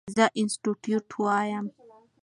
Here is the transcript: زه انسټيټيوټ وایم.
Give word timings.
زه 0.15 0.25
انسټيټيوټ 0.41 1.07
وایم. 1.21 1.65